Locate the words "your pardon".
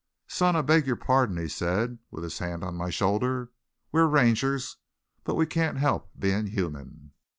0.87-1.37